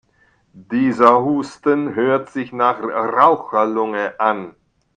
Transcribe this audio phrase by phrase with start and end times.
[0.53, 4.55] Dieser Husten hört sich nach Raucherlunge an.